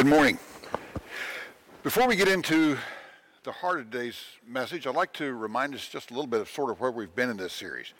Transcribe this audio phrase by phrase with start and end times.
[0.00, 0.38] Good morning.
[1.82, 2.78] Before we get into
[3.42, 6.48] the heart of today's message, I'd like to remind us just a little bit of
[6.48, 7.92] sort of where we've been in this series.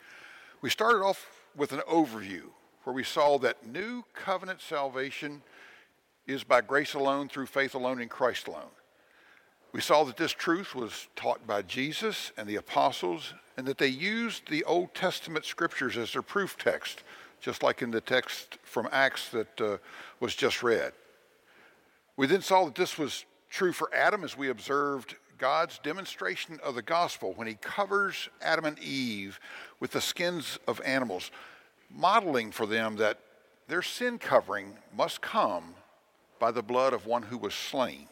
[0.63, 2.45] We started off with an overview
[2.85, 5.43] where we saw that new covenant salvation
[6.25, 8.71] is by grace alone, through faith alone, in Christ alone.
[9.71, 13.85] We saw that this truth was taught by Jesus and the apostles, and that they
[13.85, 17.03] used the Old Testament scriptures as their proof text,
[17.41, 19.77] just like in the text from Acts that uh,
[20.19, 20.93] was just read.
[22.17, 26.75] We then saw that this was true for Adam as we observed God's demonstration of
[26.75, 29.39] the gospel when he covers Adam and Eve
[29.79, 31.31] with the skins of animals,
[31.89, 33.19] modeling for them that
[33.67, 35.73] their sin covering must come
[36.39, 38.07] by the blood of one who was slain.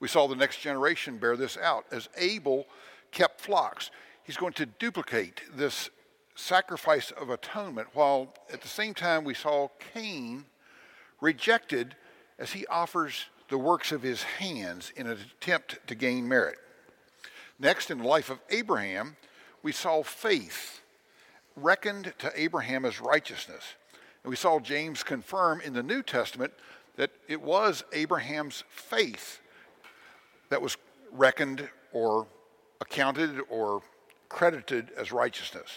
[0.00, 2.66] We saw the next generation bear this out as Abel
[3.10, 3.90] kept flocks.
[4.24, 5.90] He's going to duplicate this
[6.34, 10.44] sacrifice of atonement, while at the same time we saw Cain
[11.20, 11.96] rejected
[12.38, 16.58] as he offers the works of his hands in an attempt to gain merit.
[17.58, 19.16] Next, in the life of Abraham,
[19.62, 20.80] we saw faith
[21.56, 23.64] reckoned to Abraham as righteousness.
[24.22, 26.52] And we saw James confirm in the New Testament
[26.96, 29.40] that it was Abraham's faith
[30.50, 30.76] that was
[31.12, 32.26] reckoned or
[32.80, 33.82] accounted or
[34.28, 35.70] credited as righteousness.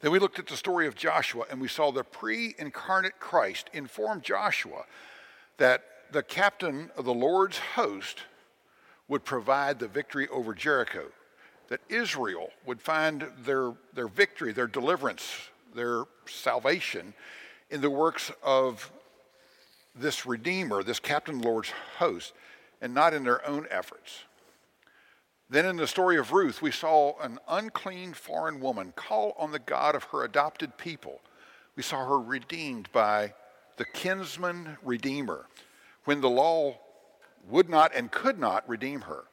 [0.00, 3.68] Then we looked at the story of Joshua and we saw the pre incarnate Christ
[3.72, 4.84] inform Joshua
[5.60, 8.20] that the captain of the Lord's host
[9.08, 11.04] would provide the victory over Jericho,
[11.68, 17.12] that Israel would find their, their victory, their deliverance, their salvation
[17.68, 18.90] in the works of
[19.94, 22.32] this Redeemer, this captain of the Lord's host,
[22.80, 24.20] and not in their own efforts.
[25.50, 29.58] Then in the story of Ruth, we saw an unclean foreign woman call on the
[29.58, 31.20] God of her adopted people.
[31.76, 33.34] We saw her redeemed by
[33.80, 35.46] the kinsman redeemer
[36.04, 36.76] when the law
[37.48, 39.24] would not and could not redeem her.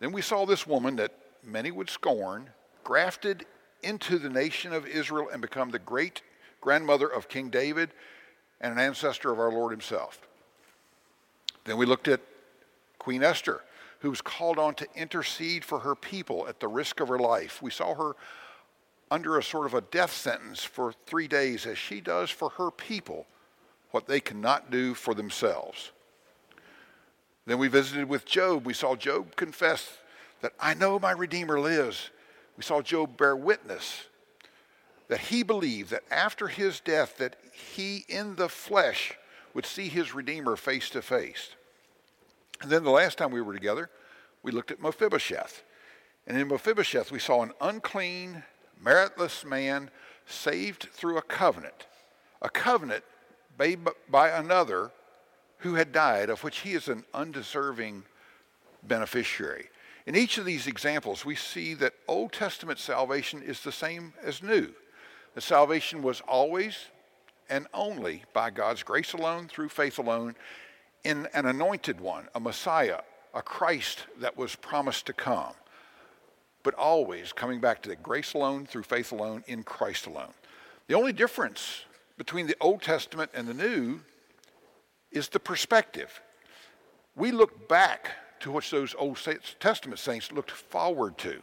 [0.00, 1.12] Then we saw this woman that
[1.44, 2.50] many would scorn,
[2.82, 3.46] grafted
[3.84, 6.22] into the nation of Israel and become the great
[6.60, 7.90] grandmother of King David
[8.60, 10.26] and an ancestor of our Lord himself.
[11.62, 12.20] Then we looked at
[12.98, 13.60] Queen Esther,
[14.00, 17.62] who was called on to intercede for her people at the risk of her life.
[17.62, 18.16] We saw her
[19.08, 22.72] under a sort of a death sentence for three days as she does for her
[22.72, 23.24] people
[23.92, 25.92] what they cannot do for themselves.
[27.46, 28.66] Then we visited with Job.
[28.66, 29.98] We saw Job confess
[30.40, 32.10] that I know my Redeemer lives.
[32.56, 34.06] We saw Job bear witness
[35.08, 39.14] that he believed that after his death that he in the flesh
[39.54, 41.50] would see his Redeemer face to face.
[42.62, 43.90] And then the last time we were together,
[44.42, 45.62] we looked at Mephibosheth.
[46.26, 48.44] And in Mephibosheth, we saw an unclean,
[48.82, 49.90] meritless man
[50.24, 51.86] saved through a covenant,
[52.40, 53.04] a covenant
[53.56, 54.90] by another
[55.58, 58.04] who had died, of which he is an undeserving
[58.82, 59.68] beneficiary.
[60.06, 64.42] In each of these examples, we see that Old Testament salvation is the same as
[64.42, 64.72] new.
[65.34, 66.76] The salvation was always
[67.48, 70.34] and only by God's grace alone, through faith alone,
[71.04, 73.00] in an anointed one, a Messiah,
[73.34, 75.54] a Christ that was promised to come,
[76.62, 80.32] but always coming back to the grace alone, through faith alone, in Christ alone.
[80.88, 81.84] The only difference
[82.16, 84.00] between the Old Testament and the New
[85.10, 86.20] is the perspective.
[87.16, 89.18] We look back to what those Old
[89.60, 91.42] Testament saints looked forward to.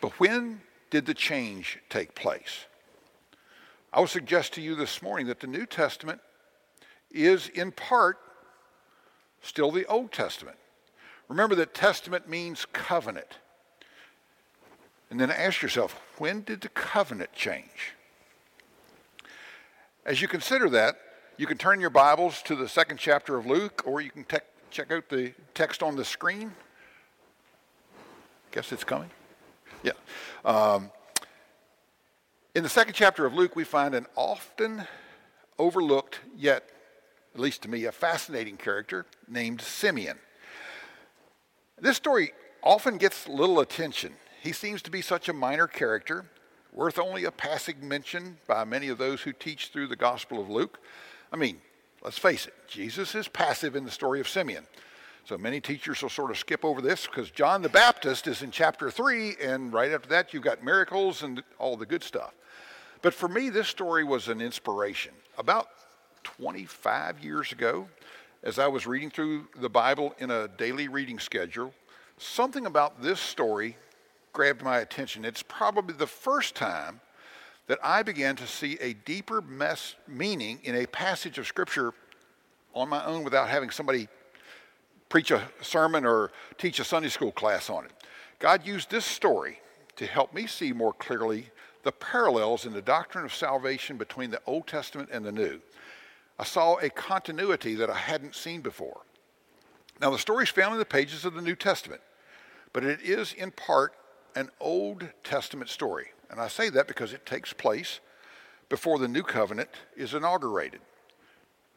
[0.00, 2.66] But when did the change take place?
[3.92, 6.20] I would suggest to you this morning that the New Testament
[7.10, 8.18] is in part
[9.40, 10.56] still the Old Testament.
[11.28, 13.38] Remember that testament means covenant.
[15.10, 17.94] And then ask yourself, when did the covenant change?
[20.06, 20.96] As you consider that,
[21.38, 24.36] you can turn your Bibles to the second chapter of Luke, or you can te-
[24.70, 26.52] check out the text on the screen.
[28.52, 29.08] Guess it's coming?
[29.82, 29.92] Yeah.
[30.44, 30.90] Um,
[32.54, 34.86] in the second chapter of Luke, we find an often
[35.58, 36.68] overlooked, yet,
[37.34, 40.18] at least to me, a fascinating character named Simeon.
[41.80, 44.12] This story often gets little attention.
[44.42, 46.26] He seems to be such a minor character,
[46.74, 50.50] worth only a passing mention by many of those who teach through the Gospel of
[50.50, 50.80] Luke.
[51.32, 51.58] I mean,
[52.02, 54.64] let's face it, Jesus is passive in the story of Simeon.
[55.24, 58.50] So many teachers will sort of skip over this because John the Baptist is in
[58.50, 62.34] chapter 3, and right after that, you've got miracles and all the good stuff.
[63.00, 65.14] But for me, this story was an inspiration.
[65.38, 65.68] About
[66.24, 67.88] 25 years ago,
[68.42, 71.72] as I was reading through the Bible in a daily reading schedule,
[72.18, 73.76] something about this story
[74.34, 75.24] grabbed my attention.
[75.24, 77.00] It's probably the first time
[77.68, 81.94] that I began to see a deeper mess meaning in a passage of Scripture
[82.74, 84.08] on my own without having somebody
[85.08, 87.92] preach a sermon or teach a Sunday school class on it.
[88.40, 89.60] God used this story
[89.96, 91.48] to help me see more clearly
[91.84, 95.60] the parallels in the doctrine of salvation between the Old Testament and the New.
[96.38, 99.02] I saw a continuity that I hadn't seen before.
[100.00, 102.00] Now, the story is found in the pages of the New Testament,
[102.72, 103.94] but it is in part
[104.34, 106.06] an Old Testament story.
[106.30, 108.00] And I say that because it takes place
[108.68, 110.80] before the new covenant is inaugurated.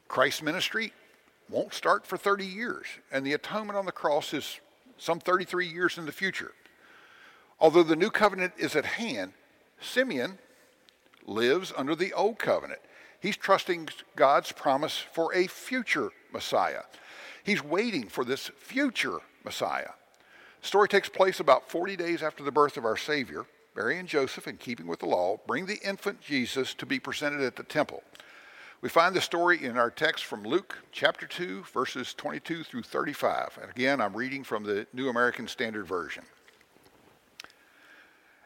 [0.08, 0.94] Christ's ministry
[1.50, 4.60] won't start for 30 years, and the atonement on the cross is
[4.98, 6.54] some 33 years in the future.
[7.60, 9.34] Although the new covenant is at hand,
[9.80, 10.38] Simeon
[11.26, 12.80] lives under the old covenant.
[13.20, 16.84] He's trusting God's promise for a future Messiah.
[17.44, 19.92] He's waiting for this future Messiah.
[20.62, 23.46] The story takes place about 40 days after the birth of our Savior.
[23.76, 27.42] Mary and Joseph, in keeping with the law, bring the infant Jesus to be presented
[27.42, 28.04] at the temple.
[28.82, 33.60] We find the story in our text from Luke chapter 2, verses 22 through 35.
[33.62, 36.24] And again, I'm reading from the New American Standard Version.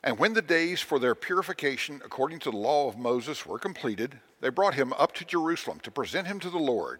[0.04, 4.20] And when the days for their purification according to the law of Moses were completed,
[4.40, 7.00] they brought him up to Jerusalem to present him to the Lord.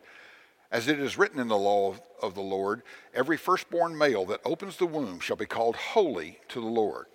[0.72, 2.82] As it is written in the law of the Lord,
[3.14, 7.08] every firstborn male that opens the womb shall be called holy to the Lord.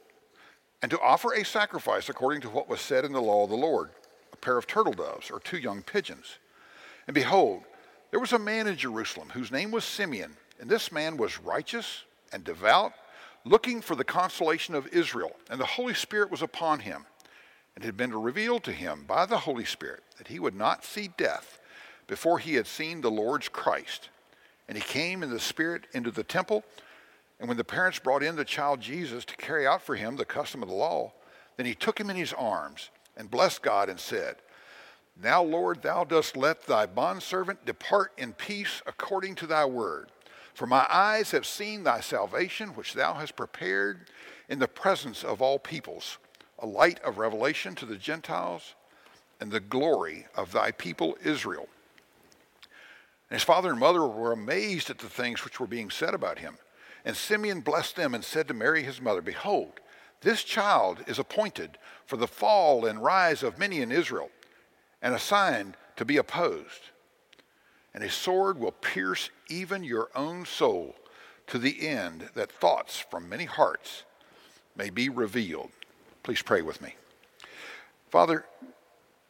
[0.83, 3.57] And to offer a sacrifice according to what was said in the law of the
[3.57, 3.91] Lord
[4.33, 6.39] a pair of turtle doves or two young pigeons.
[7.07, 7.63] And behold,
[8.11, 12.05] there was a man in Jerusalem whose name was Simeon, and this man was righteous
[12.33, 12.93] and devout,
[13.45, 17.07] looking for the consolation of Israel, and the Holy Spirit was upon him.
[17.75, 20.85] And it had been revealed to him by the Holy Spirit that he would not
[20.85, 21.59] see death
[22.07, 24.09] before he had seen the Lord's Christ.
[24.69, 26.65] And he came in the Spirit into the temple.
[27.39, 30.25] And when the parents brought in the child Jesus to carry out for him the
[30.25, 31.13] custom of the law,
[31.57, 34.37] then he took him in his arms and blessed God and said,
[35.21, 40.11] Now, Lord, thou dost let thy bondservant depart in peace according to thy word.
[40.55, 44.09] For my eyes have seen thy salvation, which thou hast prepared
[44.49, 46.19] in the presence of all peoples,
[46.59, 48.75] a light of revelation to the Gentiles
[49.39, 51.69] and the glory of thy people Israel.
[53.31, 56.39] And his father and mother were amazed at the things which were being said about
[56.39, 56.59] him.
[57.05, 59.81] And Simeon blessed them and said to Mary his mother, Behold,
[60.21, 64.31] this child is appointed for the fall and rise of many in Israel,
[65.03, 66.91] and a sign to be opposed.
[67.95, 70.97] And a sword will pierce even your own soul
[71.47, 74.05] to the end that thoughts from many hearts
[74.77, 75.71] may be revealed.
[76.23, 76.95] Please pray with me.
[78.11, 78.45] Father,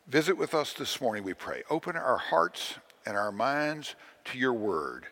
[0.06, 1.62] visit with us this morning, we pray.
[1.70, 3.94] Open our hearts and our minds
[4.26, 5.06] to your word.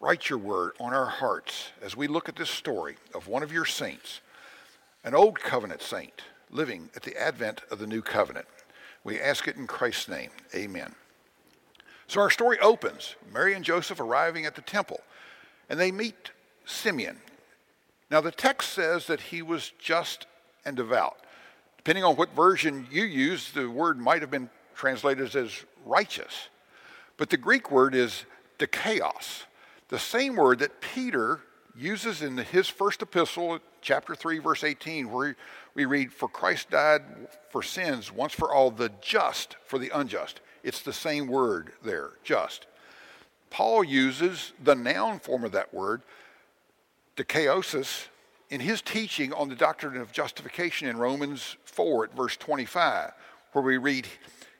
[0.00, 3.52] Write your word on our hearts as we look at this story of one of
[3.52, 4.20] your saints,
[5.04, 8.46] an old covenant saint living at the advent of the new covenant.
[9.04, 10.30] We ask it in Christ's name.
[10.54, 10.94] Amen.
[12.06, 15.00] So our story opens Mary and Joseph arriving at the temple,
[15.68, 16.30] and they meet
[16.64, 17.18] Simeon.
[18.10, 20.26] Now, the text says that he was just
[20.64, 21.18] and devout.
[21.76, 26.48] Depending on what version you use, the word might have been translated as righteous.
[27.16, 28.24] But the Greek word is
[28.58, 29.44] dikaios,
[29.88, 31.40] the same word that Peter
[31.76, 35.36] uses in his first epistle, chapter 3, verse 18, where
[35.74, 37.02] we read, For Christ died
[37.50, 40.40] for sins once for all, the just for the unjust.
[40.62, 42.66] It's the same word there, just.
[43.50, 46.02] Paul uses the noun form of that word,
[47.16, 48.06] dikaiosis,
[48.50, 53.12] in his teaching on the doctrine of justification in Romans 4 at verse 25,
[53.52, 54.06] where we read,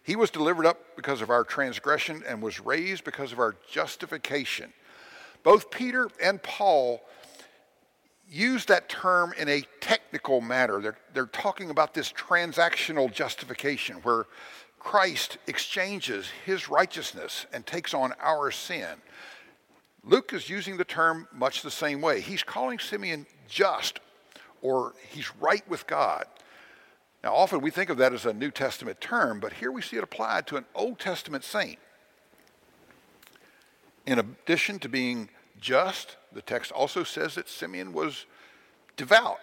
[0.05, 4.73] He was delivered up because of our transgression and was raised because of our justification.
[5.43, 7.03] Both Peter and Paul
[8.29, 10.81] use that term in a technical matter.
[10.81, 14.27] They're, they're talking about this transactional justification where
[14.79, 18.97] Christ exchanges his righteousness and takes on our sin.
[20.03, 22.21] Luke is using the term much the same way.
[22.21, 24.01] He's calling Simeon just
[24.61, 26.27] or he's right with God.
[27.25, 29.97] Now, often we think of that as a New Testament term, but here we see
[29.97, 31.79] it applied to an Old Testament saint.
[34.05, 38.27] In addition to being just, the text also says that Simeon was
[38.99, 39.39] devout.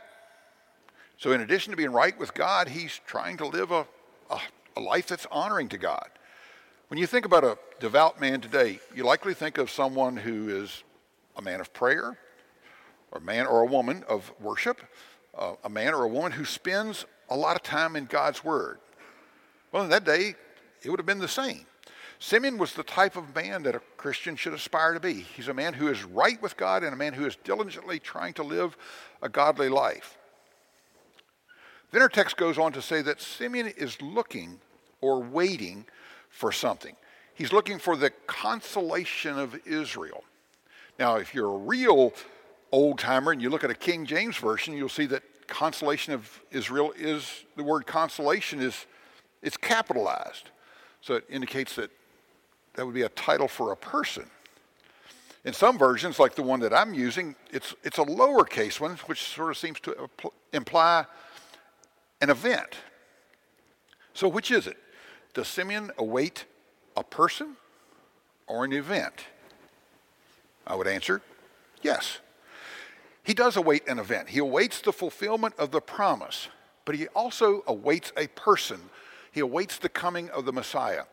[1.18, 3.88] So, in addition to being right with God, he's trying to live a,
[4.30, 4.40] a,
[4.78, 6.08] a life that's honoring to God.
[6.90, 10.84] When you think about a devout man today, you likely think of someone who is
[11.36, 12.20] a man of prayer,
[13.12, 14.84] or a man or a woman of worship,
[15.36, 18.78] uh, a man or a woman who spends a lot of time in God's Word.
[19.72, 20.36] Well, in that day,
[20.84, 21.66] it would have been the same.
[22.20, 25.26] Simeon was the type of man that a Christian should aspire to be.
[25.36, 28.34] He's a man who is right with God and a man who is diligently trying
[28.34, 28.78] to live
[29.24, 30.20] a godly life.
[31.92, 34.60] Then our text goes on to say that Simeon is looking
[35.00, 35.86] or waiting
[36.30, 36.96] for something.
[37.34, 40.24] He's looking for the consolation of Israel.
[41.00, 42.14] Now, if you're a real
[42.72, 46.42] old timer and you look at a King James version, you'll see that consolation of
[46.50, 48.86] Israel is the word consolation is
[49.44, 50.50] it's capitalized.
[51.02, 51.92] So it indicates that
[52.76, 54.26] that would be a title for a person.
[55.44, 59.24] In some versions, like the one that I'm using, it's, it's a lowercase one, which
[59.24, 60.10] sort of seems to
[60.54, 61.06] imply
[62.22, 62.78] an event.
[64.14, 64.78] So, which is it?
[65.34, 66.46] Does Simeon await
[66.96, 67.56] a person
[68.48, 69.26] or an event?
[70.66, 71.22] I would answer
[71.82, 72.20] yes.
[73.24, 74.30] He does await an event.
[74.30, 76.48] He awaits the fulfillment of the promise,
[76.86, 78.82] but he also awaits a person.
[79.32, 81.04] He awaits the coming of the Messiah.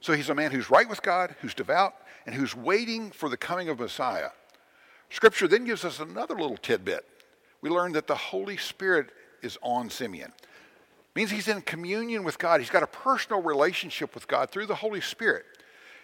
[0.00, 1.94] So he's a man who's right with God, who's devout,
[2.26, 4.30] and who's waiting for the coming of Messiah.
[5.10, 7.06] Scripture then gives us another little tidbit.
[7.60, 9.10] We learn that the Holy Spirit
[9.42, 10.32] is on Simeon.
[10.38, 12.60] It means he's in communion with God.
[12.60, 15.46] He's got a personal relationship with God through the Holy Spirit.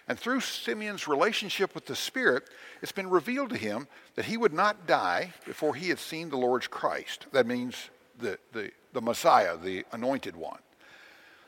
[0.07, 2.49] And through Simeon's relationship with the Spirit,
[2.81, 6.37] it's been revealed to him that he would not die before he had seen the
[6.37, 7.27] Lord's Christ.
[7.31, 10.59] That means the, the, the Messiah, the anointed one.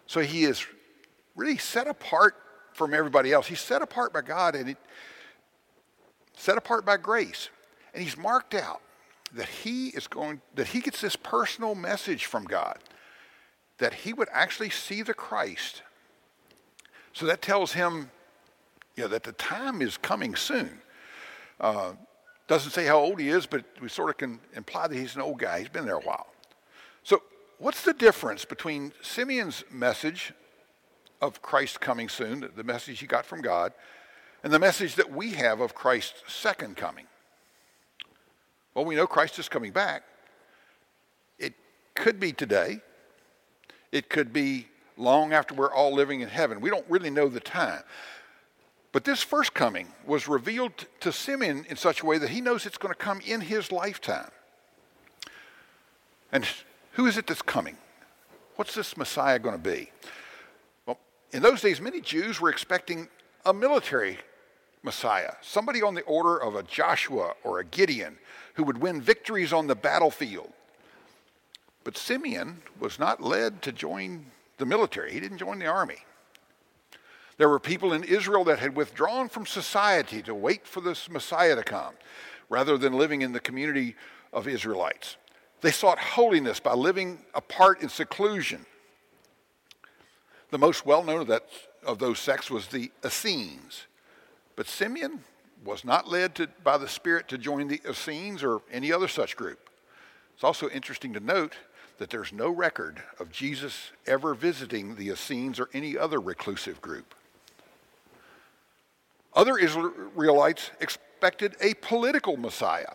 [0.08, 0.66] So he is
[1.36, 2.36] really set apart
[2.74, 3.48] from everybody else.
[3.48, 4.78] He's set apart by God and it,
[6.38, 7.50] set apart by grace.
[7.94, 8.82] And he's marked out
[9.34, 12.80] that he is going that he gets this personal message from God
[13.78, 15.82] that he would actually see the Christ.
[17.14, 18.12] So that tells him
[18.96, 20.80] you know, that the time is coming soon.
[21.60, 21.94] Uh,
[22.48, 25.22] doesn't say how old he is, but we sort of can imply that he's an
[25.22, 25.60] old guy.
[25.60, 26.28] He's been there a while.
[27.04, 27.24] So,
[27.58, 30.34] what's the difference between Simeon's message
[31.22, 33.74] of Christ coming soon, the message he got from God,
[34.44, 37.06] and the message that we have of Christ's second coming?
[38.76, 40.04] Well, we know Christ is coming back.
[41.40, 41.54] It
[41.96, 42.82] could be today,
[43.92, 46.62] it could be long after we're all living in heaven.
[46.62, 47.82] We don't really know the time.
[48.96, 50.72] But this first coming was revealed
[51.02, 53.70] to Simeon in such a way that he knows it's going to come in his
[53.70, 54.32] lifetime.
[56.32, 56.48] And
[56.92, 57.76] who is it that's coming?
[58.56, 59.92] What's this Messiah going to be?
[60.86, 60.98] Well,
[61.34, 63.10] in those days, many Jews were expecting
[63.46, 64.18] a military
[64.82, 68.18] Messiah, somebody on the order of a Joshua or a Gideon
[68.54, 70.54] who would win victories on the battlefield.
[71.84, 75.98] But Simeon was not led to join the military, he didn't join the army.
[77.38, 81.56] There were people in Israel that had withdrawn from society to wait for this Messiah
[81.56, 81.94] to come
[82.50, 83.96] rather than living in the community
[84.32, 85.18] of Israelites.
[85.62, 88.66] They sought holiness by living apart in seclusion.
[90.52, 91.42] The most well known of,
[91.86, 93.88] of those sects was the Essenes.
[94.56, 95.24] But Simeon
[95.66, 99.36] was not led to, by the Spirit to join the Essenes or any other such
[99.36, 99.70] group.
[100.36, 101.56] It's also interesting to note
[101.98, 107.16] that there's no record of Jesus ever visiting the Essenes or any other reclusive group.
[109.36, 112.94] Other Israelites expected a political Messiah.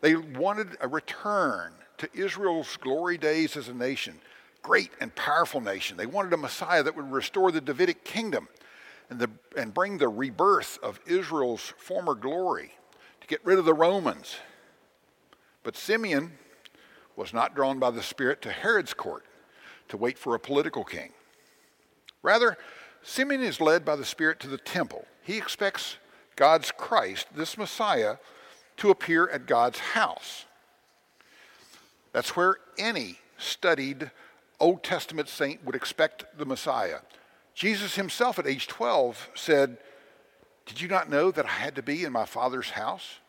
[0.00, 4.20] They wanted a return to Israel's glory days as a nation,
[4.62, 5.96] great and powerful nation.
[5.96, 8.48] They wanted a Messiah that would restore the Davidic kingdom
[9.10, 12.72] and, the, and bring the rebirth of Israel's former glory,
[13.20, 14.36] to get rid of the Romans.
[15.62, 16.32] But Simeon
[17.16, 19.24] was not drawn by the Spirit to Herod's court
[19.88, 21.12] to wait for a political king.
[22.22, 22.58] Rather,
[23.08, 25.96] Simeon is led by the Spirit to the temple he expects
[26.34, 28.16] God's Christ, this Messiah,
[28.78, 30.44] to appear at God's house.
[32.12, 34.10] That's where any studied
[34.58, 36.98] Old Testament saint would expect the Messiah.
[37.54, 39.78] Jesus himself at age 12 said,
[40.66, 43.20] Did you not know that I had to be in my Father's house?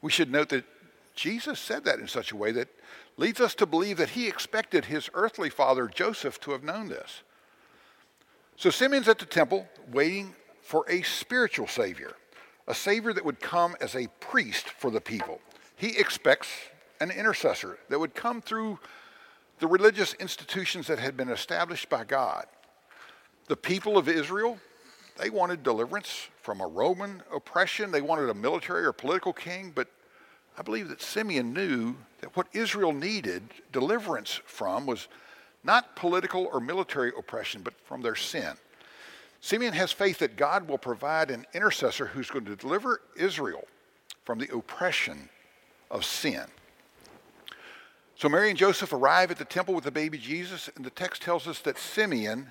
[0.00, 0.64] We should note that
[1.16, 2.68] Jesus said that in such a way that
[3.16, 7.22] leads us to believe that he expected his earthly father Joseph to have known this.
[8.58, 12.12] So Simeon's at the temple waiting for a spiritual Savior,
[12.66, 15.40] a Savior that would come as a priest for the people.
[15.76, 16.48] He expects
[17.00, 18.78] an intercessor that would come through
[19.58, 22.46] the religious institutions that had been established by God.
[23.46, 24.58] The people of Israel,
[25.18, 27.90] they wanted deliverance from a Roman oppression.
[27.90, 29.88] They wanted a military or political king, but
[30.58, 35.08] I believe that Simeon knew that what Israel needed deliverance from was
[35.66, 38.54] not political or military oppression, but from their sin.
[39.40, 43.66] Simeon has faith that God will provide an intercessor who's going to deliver Israel
[44.24, 45.28] from the oppression
[45.90, 46.44] of sin.
[48.16, 51.20] So Mary and Joseph arrive at the temple with the baby Jesus, and the text
[51.22, 52.50] tells us that Simeon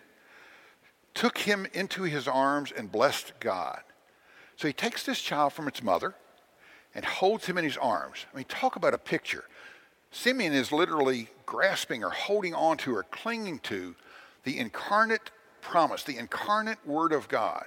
[1.15, 3.81] took him into his arms and blessed God.
[4.57, 6.13] So he takes this child from its mother
[6.93, 8.25] and holds him in his arms.
[8.31, 9.45] I mean, talk about a picture.
[10.15, 13.95] Simeon is literally grasping or holding on to or clinging to
[14.45, 15.29] the incarnate
[15.59, 17.65] promise, the incarnate word of God.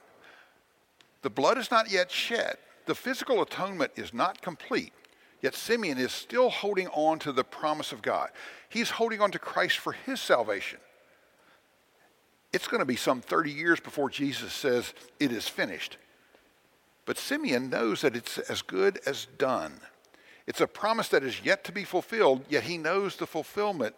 [1.20, 2.56] The blood is not yet shed.
[2.86, 4.94] The physical atonement is not complete.
[5.42, 8.30] Yet Simeon is still holding on to the promise of God.
[8.70, 10.78] He's holding on to Christ for his salvation.
[12.54, 15.98] It's going to be some 30 years before Jesus says, It is finished.
[17.04, 19.80] But Simeon knows that it's as good as done.
[20.48, 23.94] It's a promise that is yet to be fulfilled, yet he knows the fulfillment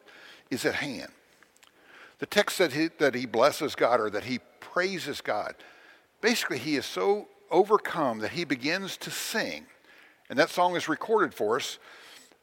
[0.50, 1.12] is at hand.
[2.19, 5.54] The text said he, that he blesses God or that he praises God.
[6.21, 9.64] Basically, he is so overcome that he begins to sing.
[10.28, 11.78] And that song is recorded for us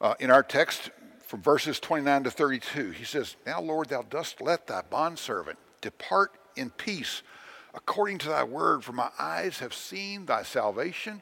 [0.00, 0.88] uh, in our text
[1.26, 2.92] from verses 29 to 32.
[2.92, 7.22] He says, Now, Lord, thou dost let thy bondservant depart in peace
[7.74, 11.20] according to thy word, for my eyes have seen thy salvation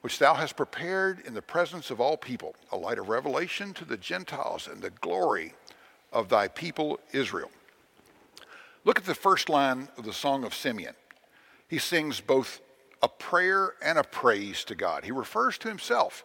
[0.00, 3.84] which thou hast prepared in the presence of all people, a light of revelation to
[3.84, 5.54] the Gentiles and the glory
[6.12, 7.50] of thy people Israel.
[8.84, 10.94] Look at the first line of the Song of Simeon.
[11.68, 12.60] He sings both
[13.02, 15.04] a prayer and a praise to God.
[15.04, 16.24] He refers to himself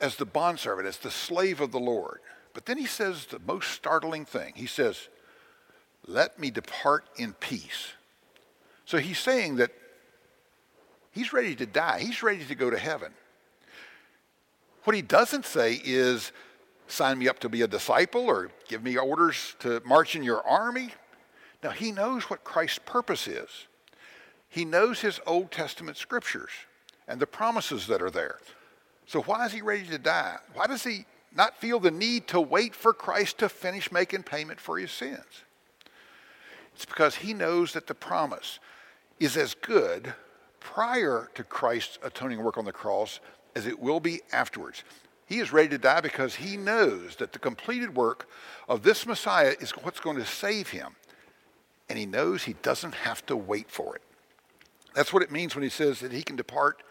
[0.00, 2.20] as the bondservant, as the slave of the Lord.
[2.54, 4.54] But then he says the most startling thing.
[4.56, 5.08] He says,
[6.06, 7.92] Let me depart in peace.
[8.84, 9.70] So he's saying that
[11.12, 12.00] He's ready to die.
[12.00, 13.12] He's ready to go to heaven.
[14.84, 16.32] What he doesn't say is,
[16.88, 20.46] sign me up to be a disciple or give me orders to march in your
[20.46, 20.90] army.
[21.62, 23.48] Now, he knows what Christ's purpose is.
[24.48, 26.50] He knows his Old Testament scriptures
[27.06, 28.38] and the promises that are there.
[29.06, 30.36] So, why is he ready to die?
[30.54, 31.04] Why does he
[31.34, 35.44] not feel the need to wait for Christ to finish making payment for his sins?
[36.74, 38.58] It's because he knows that the promise
[39.20, 40.14] is as good
[40.62, 43.20] prior to Christ's atoning work on the cross
[43.54, 44.84] as it will be afterwards.
[45.26, 48.28] He is ready to die because he knows that the completed work
[48.68, 50.94] of this Messiah is what's going to save him.
[51.88, 54.02] And he knows he doesn't have to wait for it.
[54.94, 56.82] That's what it means when he says that he can depart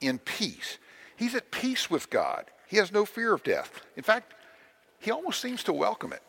[0.00, 0.78] in peace.
[1.16, 2.46] He's at peace with God.
[2.66, 3.82] He has no fear of death.
[3.96, 4.34] In fact,
[5.00, 6.22] he almost seems to welcome it,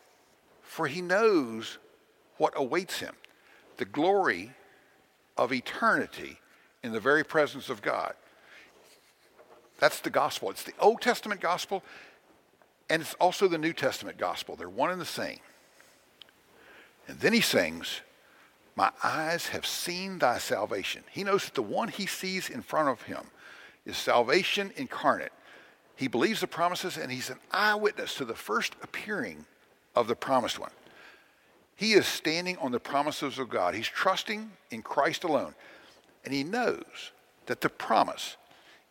[0.62, 1.78] for he knows
[2.38, 3.16] what awaits him
[3.78, 4.52] the glory
[5.38, 6.38] of eternity
[6.84, 8.14] in the very presence of God.
[9.80, 10.50] That's the gospel.
[10.50, 11.84] It's the Old Testament gospel,
[12.90, 14.56] and it's also the New Testament gospel.
[14.56, 15.40] They're one and the same.
[17.08, 18.02] And then he sings,
[18.76, 21.04] My eyes have seen thy salvation.
[21.12, 23.26] He knows that the one he sees in front of him
[23.86, 25.32] is salvation incarnate.
[25.96, 29.46] He believes the promises, and he's an eyewitness to the first appearing
[29.96, 30.72] of the promised one.
[31.76, 33.74] He is standing on the promises of God.
[33.74, 35.56] He's trusting in Christ alone.
[36.24, 37.12] And he knows
[37.46, 38.38] that the promise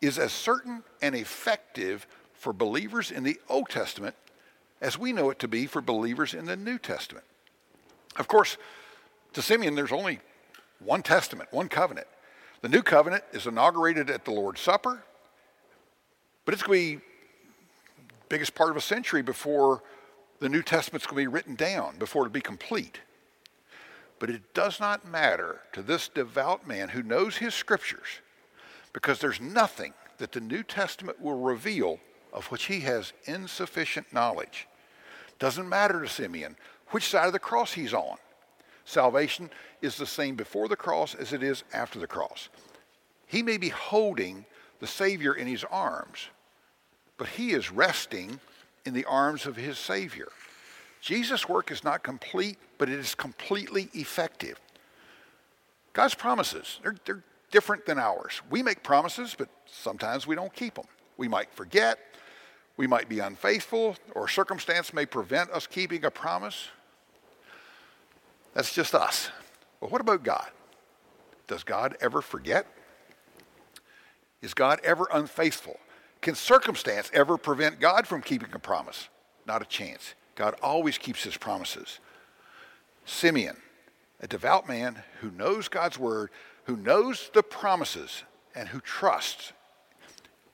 [0.01, 4.15] is as certain and effective for believers in the Old Testament
[4.81, 7.25] as we know it to be for believers in the New Testament.
[8.15, 8.57] Of course,
[9.33, 10.19] to Simeon, there's only
[10.79, 12.07] one testament, one covenant.
[12.61, 15.03] The new covenant is inaugurated at the Lord's Supper,
[16.45, 19.83] but it's going to be the biggest part of a century before
[20.39, 22.99] the New Testament's going to be written down, before it'll be complete.
[24.19, 28.21] But it does not matter to this devout man who knows his scriptures
[28.91, 31.99] because there's nothing that the New Testament will reveal
[32.33, 34.67] of which he has insufficient knowledge.
[35.39, 36.57] Doesn't matter to Simeon
[36.89, 38.17] which side of the cross he's on.
[38.83, 39.49] Salvation
[39.81, 42.49] is the same before the cross as it is after the cross.
[43.27, 44.45] He may be holding
[44.79, 46.29] the Savior in his arms,
[47.17, 48.39] but he is resting
[48.85, 50.29] in the arms of his Savior.
[51.01, 54.59] Jesus' work is not complete, but it is completely effective.
[55.93, 58.41] God's promises, they're, they're different than ours.
[58.49, 60.85] We make promises, but sometimes we don't keep them.
[61.17, 61.99] We might forget,
[62.77, 66.69] we might be unfaithful, or circumstance may prevent us keeping a promise.
[68.53, 69.29] That's just us.
[69.79, 70.47] But what about God?
[71.47, 72.67] Does God ever forget?
[74.41, 75.79] Is God ever unfaithful?
[76.21, 79.09] Can circumstance ever prevent God from keeping a promise?
[79.45, 80.13] Not a chance.
[80.39, 81.99] God always keeps his promises.
[83.03, 83.57] Simeon,
[84.21, 86.29] a devout man who knows God's word,
[86.63, 88.23] who knows the promises,
[88.55, 89.51] and who trusts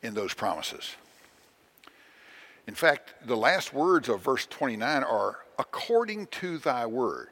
[0.02, 0.96] in those promises.
[2.66, 7.28] In fact, the last words of verse 29 are according to thy word.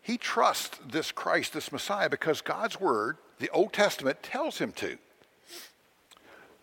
[0.00, 4.96] He trusts this Christ, this Messiah, because God's word, the Old Testament, tells him to.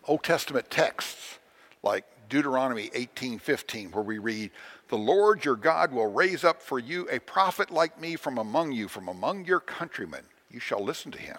[0.08, 1.38] Old Testament texts
[1.80, 4.50] like Deuteronomy 18:15 where we read,
[4.92, 8.72] "The Lord your God will raise up for you a prophet like me from among
[8.72, 10.26] you, from among your countrymen.
[10.50, 11.38] You shall listen to him."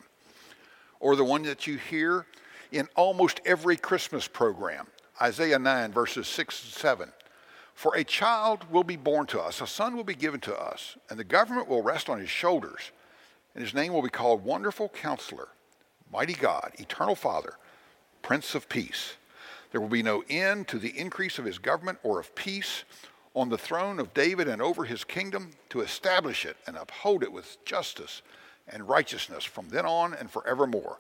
[1.00, 2.26] Or the one that you hear
[2.72, 4.88] in almost every Christmas program,
[5.22, 7.14] Isaiah 9 verses 6 and 7,
[7.76, 10.98] For a child will be born to us, a son will be given to us,
[11.08, 12.90] and the government will rest on his shoulders,
[13.54, 15.50] and his name will be called Wonderful Counselor,
[16.12, 17.60] Mighty God, Eternal Father,
[18.24, 19.14] Prince of Peace.
[19.72, 22.84] There will be no end to the increase of his government or of peace
[23.36, 27.32] on the throne of David and over his kingdom to establish it and uphold it
[27.32, 28.22] with justice
[28.68, 31.00] and righteousness from then on and forevermore.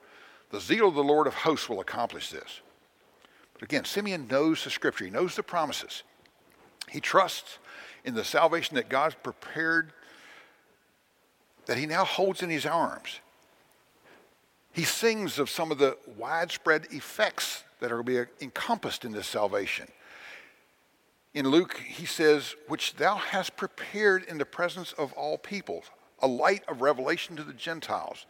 [0.49, 2.61] The zeal of the Lord of hosts will accomplish this.
[3.53, 6.03] But again, Simeon knows the scripture, he knows the promises.
[6.89, 7.59] He trusts
[8.03, 9.93] in the salvation that God's prepared,
[11.65, 13.19] that he now holds in his arms.
[14.73, 19.11] He sings of some of the widespread effects that are going to be encompassed in
[19.11, 19.87] this salvation.
[21.33, 25.85] In Luke, he says, Which thou hast prepared in the presence of all peoples,
[26.19, 28.25] a light of revelation to the Gentiles,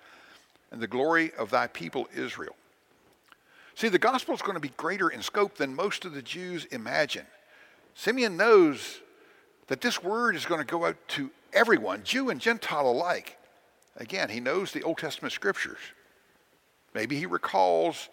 [0.72, 2.56] and the glory of thy people Israel.
[3.76, 6.66] See, the gospel is going to be greater in scope than most of the Jews
[6.66, 7.26] imagine.
[7.94, 9.02] Simeon knows
[9.68, 13.38] that this word is going to go out to everyone, Jew and Gentile alike.
[13.98, 15.80] Again, he knows the Old Testament scriptures.
[16.94, 18.10] Maybe he recalls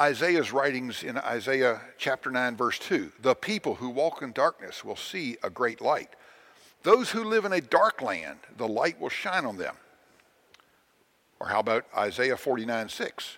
[0.00, 3.12] Isaiah's writings in Isaiah chapter 9, verse 2.
[3.20, 6.08] The people who walk in darkness will see a great light.
[6.84, 9.76] Those who live in a dark land, the light will shine on them.
[11.38, 13.36] Or how about Isaiah 49, 6?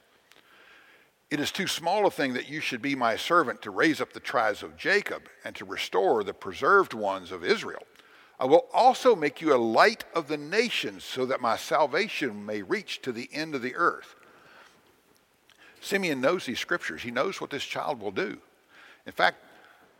[1.33, 4.13] It is too small a thing that you should be my servant to raise up
[4.13, 7.83] the tribes of Jacob and to restore the preserved ones of Israel.
[8.39, 12.63] I will also make you a light of the nations so that my salvation may
[12.63, 14.15] reach to the end of the earth.
[15.83, 17.03] Simeon knows these scriptures.
[17.03, 18.39] He knows what this child will do.
[19.05, 19.45] In fact,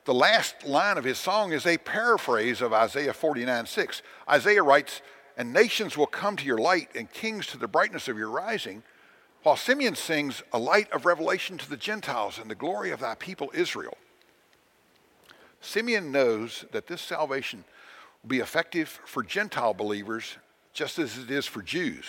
[0.05, 4.03] the last line of his song is a paraphrase of Isaiah 49 6.
[4.31, 5.03] Isaiah writes,
[5.37, 8.85] And nations will come to your light, and kings to the brightness of your rising.
[9.43, 13.17] While Simeon sings, A light of revelation to the Gentiles and the glory of thy
[13.17, 13.97] people Israel.
[15.61, 17.65] Simeon knows that this salvation
[18.23, 20.37] will be effective for Gentile believers
[20.73, 22.05] just as it is for Jews.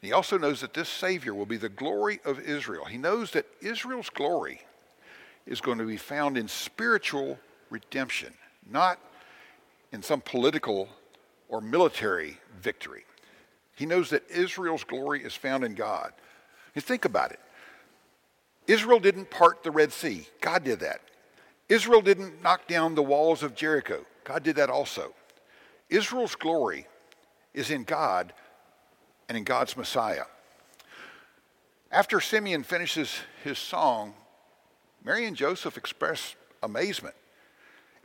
[0.00, 2.84] He also knows that this Savior will be the glory of Israel.
[2.84, 4.62] He knows that Israel's glory
[5.46, 7.38] is going to be found in spiritual
[7.70, 8.32] redemption,
[8.70, 9.00] not
[9.92, 10.88] in some political
[11.48, 13.04] or military victory.
[13.74, 16.12] He knows that Israel's glory is found in God.
[16.74, 17.40] You think about it.
[18.66, 20.26] Israel didn't part the Red Sea.
[20.40, 21.00] God did that.
[21.68, 24.04] Israel didn't knock down the walls of Jericho.
[24.24, 25.14] God did that also.
[25.88, 26.86] Israel's glory
[27.54, 28.32] is in God
[29.28, 30.24] and in God's Messiah.
[31.90, 33.14] After Simeon finishes
[33.44, 34.14] his song,
[35.04, 37.14] Mary and Joseph express amazement.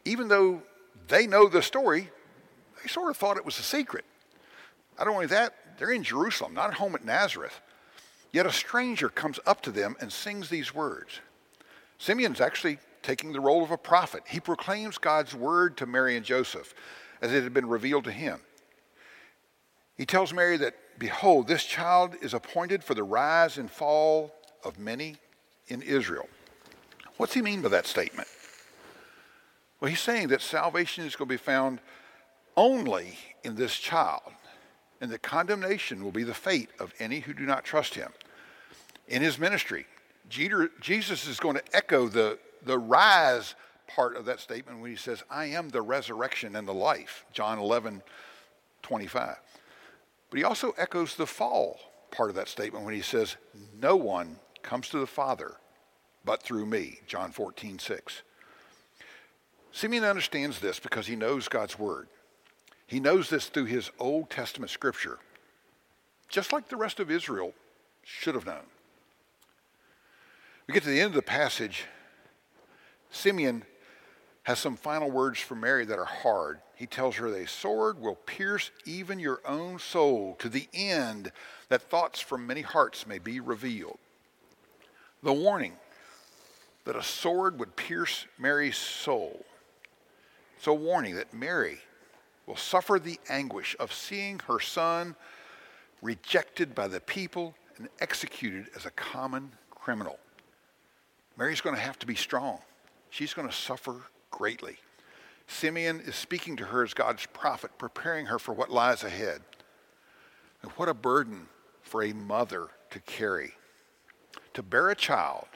[0.06, 0.62] Even though
[1.08, 2.10] they know the story,
[2.82, 4.06] they sort of thought it was a secret.
[4.98, 7.60] Not only that, they're in Jerusalem, not at home at Nazareth.
[8.32, 11.20] Yet a stranger comes up to them and sings these words.
[11.98, 14.24] Simeon's actually taking the role of a prophet.
[14.28, 16.74] He proclaims God's word to Mary and Joseph
[17.22, 18.40] as it had been revealed to him.
[19.98, 24.80] He tells Mary that, Behold, this child is appointed for the rise and fall of
[24.80, 25.18] many
[25.68, 26.30] in Israel.
[27.18, 28.28] What's he mean by that statement?
[29.80, 31.80] Well, he's saying that salvation is going to be found
[32.56, 34.32] only in this child
[35.02, 38.12] and that condemnation will be the fate of any who do not trust him.
[39.10, 39.86] In his ministry,
[40.30, 43.56] Jesus is going to echo the, the rise
[43.88, 47.60] part of that statement when he says, I am the resurrection and the life, John
[47.60, 48.02] 11,
[48.82, 49.36] 25.
[50.34, 53.36] But he also echoes the fall part of that statement when he says,
[53.80, 55.58] No one comes to the Father
[56.26, 58.24] but through me, John 14, 6.
[59.72, 62.08] Simeon understands this because he knows God's word.
[62.88, 65.20] He knows this through his Old Testament scripture,
[66.30, 67.54] just like the rest of Israel
[68.02, 68.66] should have known.
[70.66, 71.86] We get to the end of the passage.
[73.12, 73.66] Simeon
[74.44, 76.60] has some final words for Mary that are hard.
[76.76, 81.32] He tells her, A sword will pierce even your own soul to the end
[81.70, 83.98] that thoughts from many hearts may be revealed.
[85.22, 85.74] The warning
[86.84, 89.46] that a sword would pierce Mary's soul.
[90.58, 91.80] It's a warning that Mary
[92.46, 95.16] will suffer the anguish of seeing her son
[96.02, 100.20] rejected by the people and executed as a common criminal.
[101.38, 102.60] Mary's going to have to be strong.
[103.10, 103.96] She's going to suffer
[104.34, 104.78] greatly.
[105.48, 109.42] Simeon is speaking to her as God's prophet, preparing her for what lies ahead.
[110.62, 111.48] And what a burden
[111.82, 113.54] for a mother to carry.
[114.56, 115.48] To bear a child,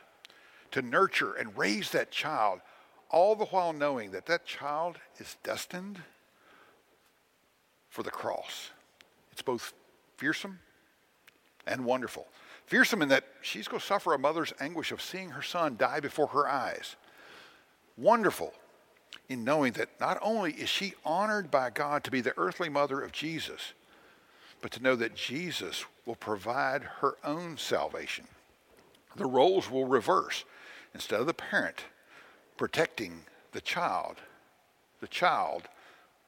[0.71, 2.59] to nurture and raise that child,
[3.09, 5.99] all the while knowing that that child is destined
[7.89, 8.69] for the cross.
[9.31, 9.73] It's both
[10.17, 10.59] fearsome
[11.65, 12.27] and wonderful.
[12.67, 15.99] Fearsome in that she's going to suffer a mother's anguish of seeing her son die
[15.99, 16.95] before her eyes.
[17.97, 18.53] Wonderful
[19.29, 23.01] in knowing that not only is she honored by God to be the earthly mother
[23.01, 23.73] of Jesus,
[24.61, 28.25] but to know that Jesus will provide her own salvation.
[29.15, 30.45] The roles will reverse.
[30.93, 31.85] Instead of the parent
[32.57, 34.17] protecting the child,
[34.99, 35.63] the child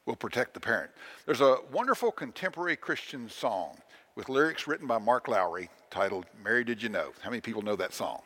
[0.06, 0.90] will protect the parent.
[1.26, 3.78] There's a wonderful contemporary Christian song
[4.14, 7.10] with lyrics written by Mark Lowry titled Mary Did You Know?
[7.20, 8.20] How many people know that song?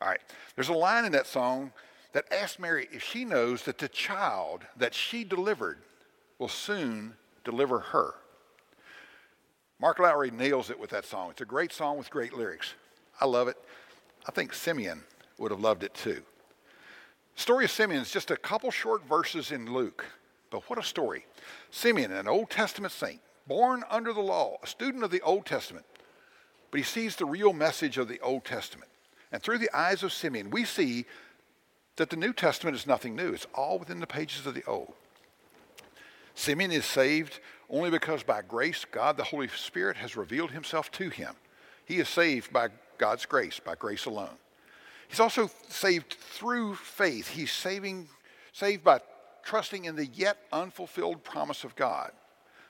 [0.00, 0.20] All right.
[0.54, 1.72] There's a line in that song
[2.12, 5.78] that asks Mary if she knows that the child that she delivered
[6.38, 8.14] will soon deliver her.
[9.80, 11.30] Mark Lowry nails it with that song.
[11.30, 12.74] It's a great song with great lyrics.
[13.20, 13.56] I love it.
[14.28, 15.02] I think Simeon
[15.38, 16.22] would have loved it too.
[17.34, 20.04] story of Simeon is just a couple short verses in Luke,
[20.50, 21.24] but what a story.
[21.70, 25.86] Simeon, an Old Testament saint, born under the law, a student of the Old Testament,
[26.70, 28.90] but he sees the real message of the Old Testament.
[29.32, 31.06] And through the eyes of Simeon, we see
[32.00, 33.34] that the New Testament is nothing new.
[33.34, 34.94] It's all within the pages of the Old.
[36.34, 41.10] Simeon is saved only because by grace, God the Holy Spirit has revealed himself to
[41.10, 41.34] him.
[41.84, 44.38] He is saved by God's grace, by grace alone.
[45.08, 47.28] He's also saved through faith.
[47.28, 48.08] He's saving,
[48.54, 49.00] saved by
[49.42, 52.12] trusting in the yet unfulfilled promise of God.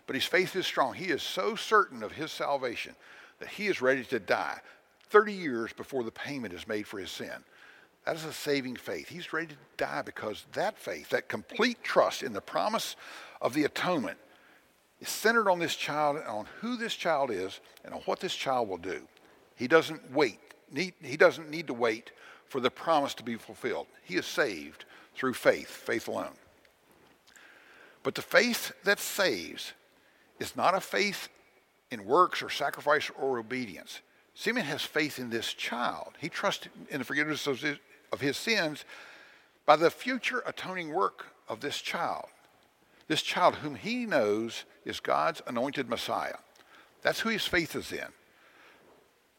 [0.09, 0.95] But his faith is strong.
[0.95, 2.97] He is so certain of his salvation
[3.38, 4.59] that he is ready to die
[5.11, 7.45] 30 years before the payment is made for his sin.
[8.07, 9.09] That is a saving faith.
[9.09, 12.97] He's ready to die because that faith, that complete trust in the promise
[13.41, 14.19] of the atonement,
[15.01, 18.35] is centered on this child and on who this child is and on what this
[18.35, 19.03] child will do.
[19.57, 20.39] He doesn't wait.
[20.73, 22.13] Need, he doesn't need to wait
[22.49, 23.87] for the promise to be fulfilled.
[24.05, 24.85] He is saved
[25.15, 26.35] through faith, faith alone.
[28.03, 29.73] But the faith that saves
[30.39, 31.29] is not a faith
[31.91, 34.01] in works or sacrifice or obedience.
[34.35, 36.15] Simeon has faith in this child.
[36.19, 37.61] He trusts in the forgiveness of
[38.12, 38.85] of his sins
[39.66, 42.27] by the future atoning work of this child.
[43.09, 46.37] This child, whom he knows is God's anointed Messiah.
[47.03, 48.07] That's who his faith is in.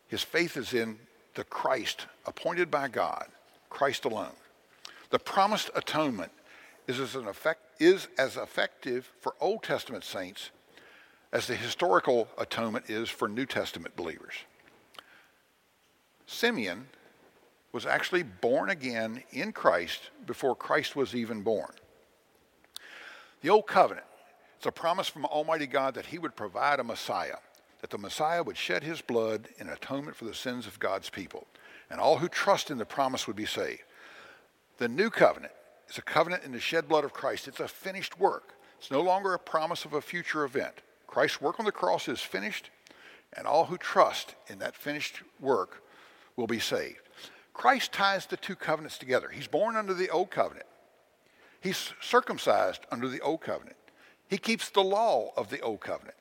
[0.08, 1.00] His faith is in
[1.36, 3.28] the Christ appointed by God,
[3.70, 4.36] Christ alone.
[5.10, 6.32] The promised atonement
[6.88, 10.50] is as, effect, is as effective for Old Testament saints
[11.32, 14.34] as the historical atonement is for New Testament believers.
[16.26, 16.88] Simeon
[17.72, 21.72] was actually born again in Christ before Christ was even born.
[23.42, 24.06] The Old Covenant,
[24.58, 27.38] it's a promise from Almighty God that He would provide a Messiah,
[27.80, 31.48] that the Messiah would shed His blood in atonement for the sins of God's people,
[31.90, 33.84] and all who trust in the promise would be saved.
[34.78, 35.54] The New Covenant
[35.90, 37.48] is a covenant in the shed blood of Christ.
[37.48, 38.54] It's a finished work.
[38.80, 40.74] It's no longer a promise of a future event.
[41.08, 42.70] Christ's work on the cross is finished,
[43.36, 45.84] and all who trust in that finished work
[46.36, 47.02] will be saved.
[47.54, 49.30] Christ ties the two covenants together.
[49.30, 50.66] He's born under the old covenant.
[51.60, 53.78] He's circumcised under the old covenant.
[54.28, 56.16] He keeps the law of the old covenant.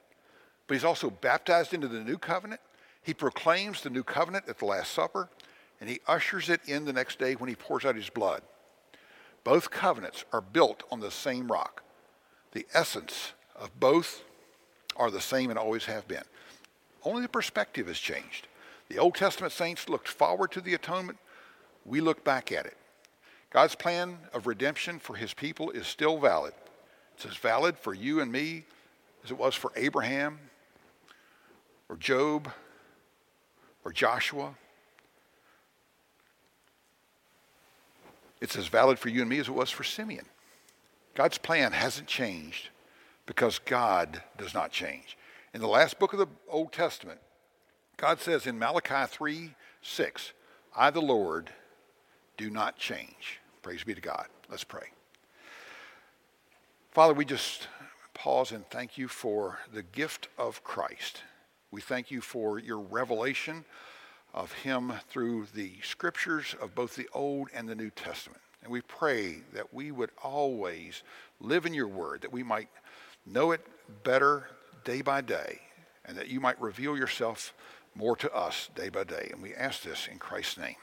[0.67, 2.61] But he's also baptized into the new covenant.
[3.03, 5.29] He proclaims the new covenant at the Last Supper,
[5.81, 8.43] and he ushers it in the next day when he pours out his blood.
[9.43, 11.83] Both covenants are built on the same rock.
[12.53, 14.23] The essence of both
[14.97, 16.25] are the same and always have been.
[17.03, 18.47] Only the perspective has changed.
[18.91, 21.19] The Old Testament saints looked forward to the atonement.
[21.87, 22.77] We look back at it.
[23.51, 26.53] God's plan of redemption for his people is still valid.
[27.15, 28.65] It's as valid for you and me
[29.25, 30.41] as it was for Abraham
[31.89, 32.51] or Job
[33.85, 34.55] or Joshua.
[38.41, 40.27] It's as valid for you and me as it was for Simeon.
[41.15, 42.71] God's plan hasn't changed
[43.25, 45.17] because God does not change.
[45.55, 47.21] In the last book of the Old Testament,
[48.01, 49.51] God says in Malachi 3
[49.83, 50.33] 6,
[50.75, 51.51] I, the Lord,
[52.39, 53.41] do not change.
[53.61, 54.27] Praise be to God.
[54.49, 54.87] Let's pray.
[56.93, 57.69] Father, we just
[58.15, 61.25] pause and thank you for the gift of Christ.
[61.71, 63.67] We thank you for your revelation
[64.33, 68.41] of him through the scriptures of both the Old and the New Testament.
[68.63, 71.03] And we pray that we would always
[71.39, 72.71] live in your word, that we might
[73.27, 73.61] know it
[74.05, 74.49] better
[74.85, 75.61] day by day,
[76.07, 77.53] and that you might reveal yourself
[77.95, 79.29] more to us day by day.
[79.33, 80.77] And we ask this in Christ's name.